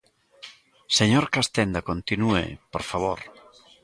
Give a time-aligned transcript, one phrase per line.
[0.97, 3.19] Señor Castenda, continúe, por favor.